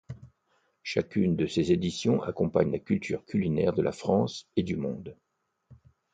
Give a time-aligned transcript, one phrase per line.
[0.81, 5.15] Chacune de ses éditions accompagnent la culture culinaire de la France et du monde.